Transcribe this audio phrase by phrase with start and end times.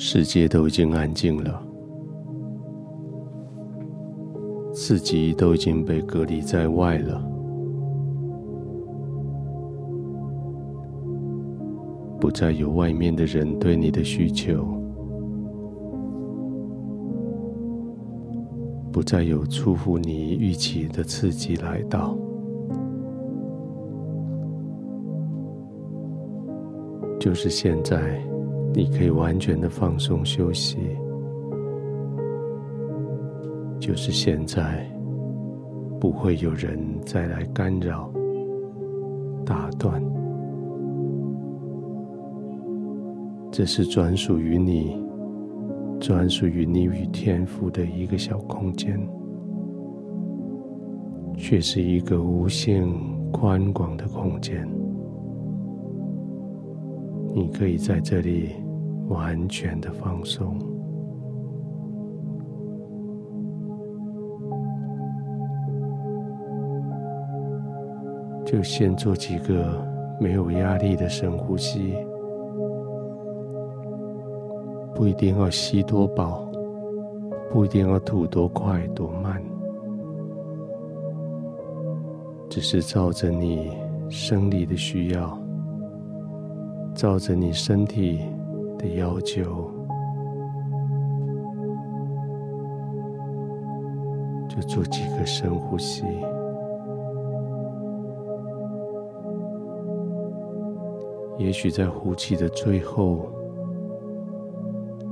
[0.00, 1.60] 世界都已经安静了，
[4.72, 7.20] 自己都已经被隔离在外了，
[12.20, 14.64] 不再有外面的人对你的需求，
[18.92, 22.16] 不再有出乎你预期的刺激来到。
[27.18, 28.22] 就是现在，
[28.72, 30.78] 你可以完全的放松休息。
[33.80, 34.86] 就是现在，
[36.00, 38.12] 不会有人再来干扰、
[39.46, 40.02] 打断。
[43.50, 45.00] 这是专属于你、
[45.98, 49.00] 专属于你与天赋的一个小空间，
[51.36, 52.86] 却是一个无限
[53.32, 54.68] 宽广的空间。
[57.34, 58.56] 你可以在这里
[59.08, 60.58] 完全的放松，
[68.44, 69.80] 就先做几个
[70.20, 71.94] 没有压力的深呼吸，
[74.94, 76.50] 不一定要吸多饱，
[77.52, 79.40] 不一定要吐多快多慢，
[82.48, 83.70] 只是照着你
[84.10, 85.47] 生理的需要。
[86.98, 88.18] 照着你身体
[88.76, 89.70] 的要求，
[94.48, 96.02] 就做几个深呼吸。
[101.38, 103.30] 也许在呼气的最后，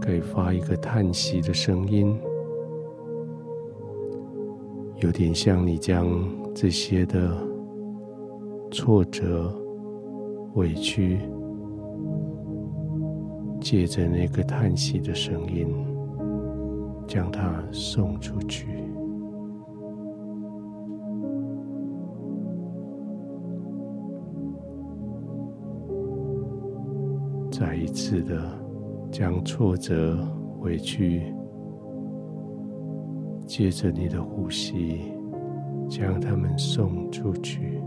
[0.00, 2.18] 可以发一个叹息的声音，
[4.96, 6.08] 有点像你将
[6.52, 7.30] 这些的
[8.72, 9.54] 挫折、
[10.56, 11.20] 委屈。
[13.68, 15.66] 借着那个叹息的声音，
[17.04, 18.68] 将它送出去。
[27.50, 28.40] 再一次的
[29.10, 30.16] 将挫折、
[30.60, 31.34] 委屈，
[33.48, 35.12] 借着你的呼吸，
[35.88, 37.80] 将它们送出去。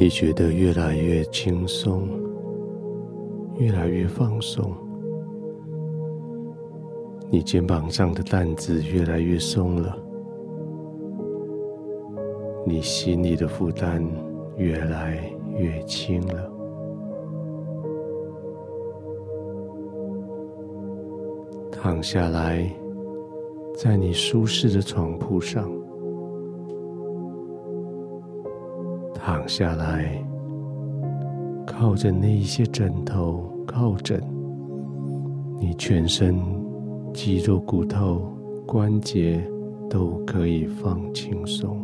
[0.00, 2.08] 你觉得越来越轻松，
[3.58, 4.72] 越来越放松，
[7.28, 9.98] 你肩膀上的担子越来越松了，
[12.64, 14.00] 你心里的负担
[14.56, 15.18] 越来
[15.56, 16.48] 越轻了。
[21.72, 22.64] 躺下来，
[23.74, 25.68] 在你舒适的床铺上。
[29.18, 30.24] 躺下来，
[31.66, 34.18] 靠着那一些枕头靠枕，
[35.60, 36.34] 你全身
[37.12, 38.32] 肌肉、骨头、
[38.66, 39.46] 关节
[39.90, 41.76] 都可以放轻松，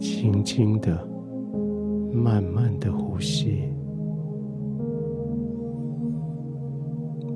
[0.00, 0.98] 轻轻的、
[2.12, 3.62] 慢慢的呼吸，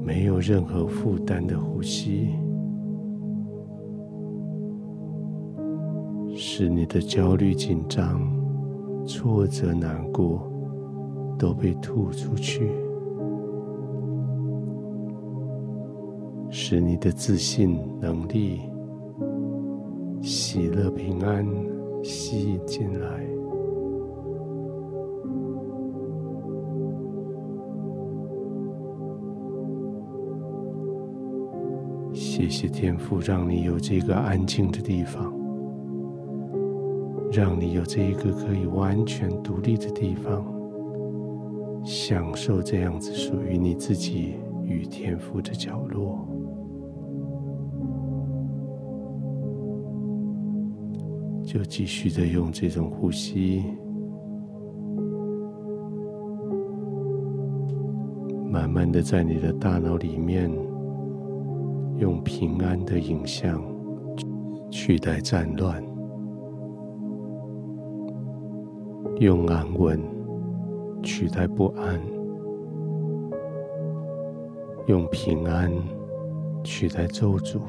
[0.04, 2.30] 没有任何负担的呼吸。
[6.60, 8.20] 使你的焦虑、紧张、
[9.06, 10.46] 挫折、难过
[11.38, 12.70] 都被吐出去，
[16.50, 18.60] 使你的自信、能力、
[20.20, 21.46] 喜乐、平安
[22.02, 23.26] 吸引进来。
[32.12, 35.39] 谢谢天父，让你有这个安静的地方。
[37.32, 40.44] 让你有这一个可以完全独立的地方，
[41.84, 44.34] 享受这样子属于你自己
[44.64, 46.26] 与天赋的角落。
[51.44, 53.64] 就继续的用这种呼吸，
[58.50, 60.50] 慢慢的在你的大脑里面，
[61.98, 63.62] 用平安的影像
[64.70, 65.89] 取代战乱。
[69.20, 70.00] 用安稳
[71.02, 72.00] 取代不安，
[74.86, 75.70] 用平安
[76.64, 77.60] 取代咒诅，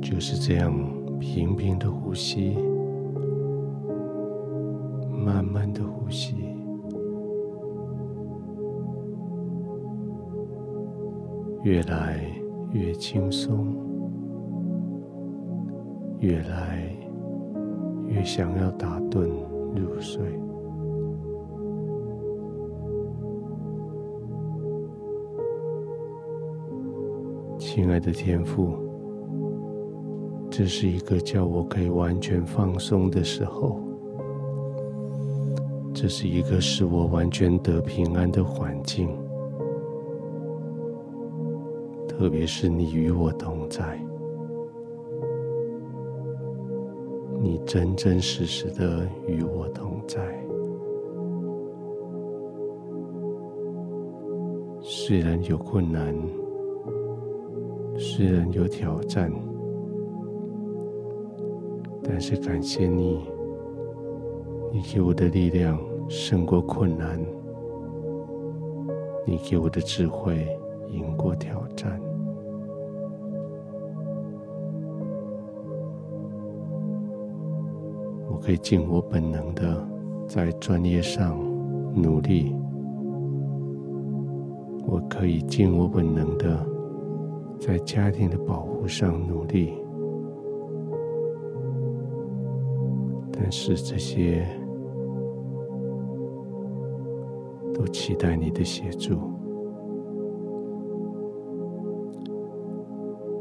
[0.00, 0.72] 就是这样
[1.20, 2.56] 平平的呼吸，
[5.12, 6.34] 慢慢的呼吸，
[11.62, 12.26] 越来
[12.72, 13.66] 越轻松，
[16.20, 16.88] 越来
[18.06, 19.26] 越想要打盹
[19.74, 20.24] 入睡。
[27.58, 28.74] 亲爱的天父，
[30.48, 33.80] 这是一个叫我可以完全放松的时候，
[35.92, 39.08] 这是一个使我完全得平安的环境，
[42.08, 44.00] 特别是你与我同在，
[47.46, 50.20] 你真真实实的与我同在，
[54.80, 56.12] 虽然有困难。
[57.96, 59.32] 虽然有挑战，
[62.02, 63.24] 但是感谢你，
[64.72, 67.24] 你给我的力量胜过困难，
[69.24, 70.46] 你给我的智慧
[70.90, 71.98] 赢过挑战。
[78.36, 79.82] 我可以尽我本能的
[80.28, 81.38] 在专业上
[81.94, 82.54] 努力，
[84.86, 86.64] 我可以尽我本能的。
[87.58, 89.72] 在家庭的保护上努力，
[93.32, 94.46] 但是这些
[97.72, 99.18] 都期待你的协助。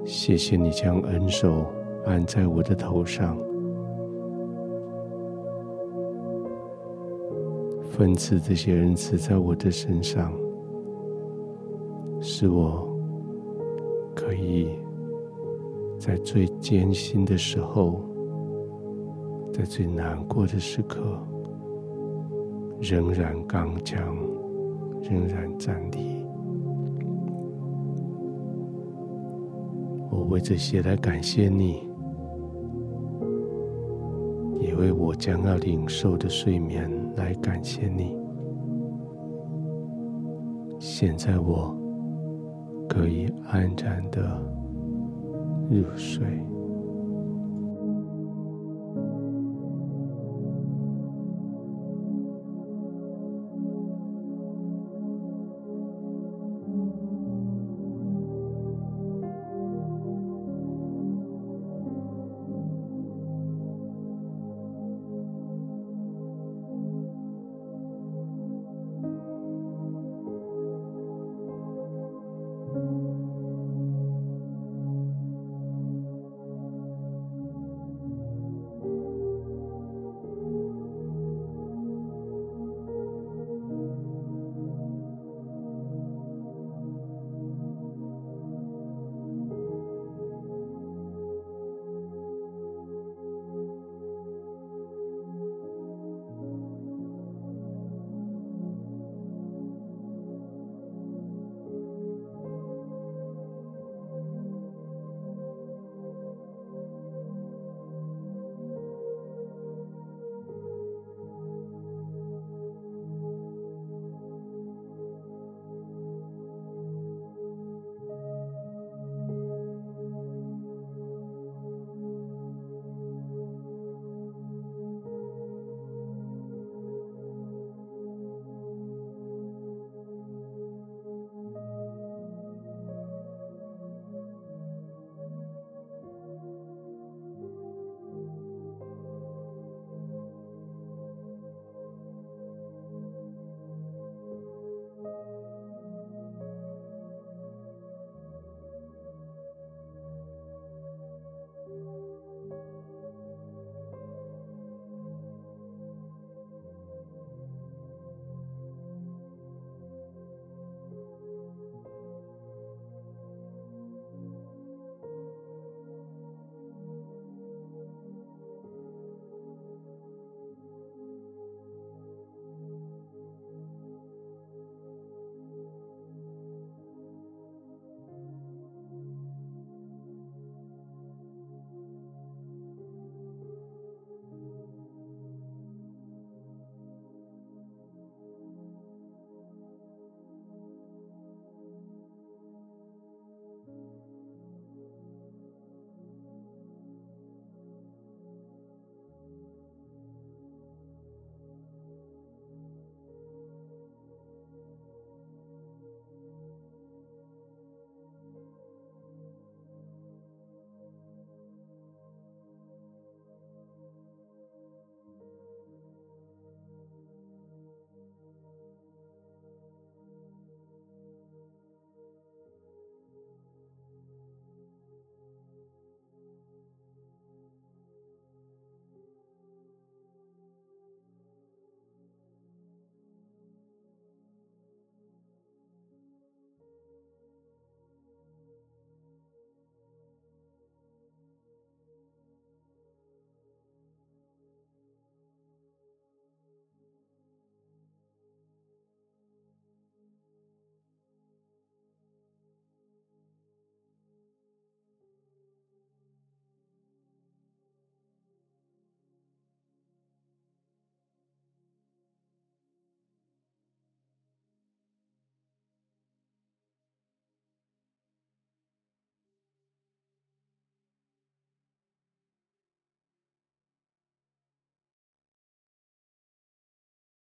[0.06, 1.66] 谢谢你将恩手
[2.06, 3.38] 按在我的头上，
[7.98, 10.34] 分赐这些恩赐在我的身上，
[12.20, 12.94] 使我。
[14.14, 14.70] 可以
[16.00, 18.02] 在最艰辛的时候，
[19.52, 21.20] 在最难过的时刻，
[22.80, 24.18] 仍然刚强，
[25.02, 26.26] 仍然站立。
[30.10, 31.86] 我为这些来感谢你，
[34.62, 38.16] 也为我将要领受的睡眠来感谢你。
[40.80, 41.86] 现在我。
[42.88, 44.42] 可以安然的
[45.70, 46.26] 入睡。